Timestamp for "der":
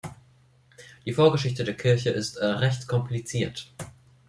1.63-1.75